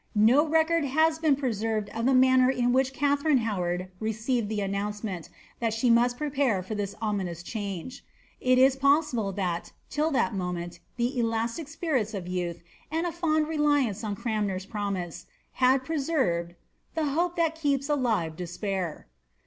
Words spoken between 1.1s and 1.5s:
been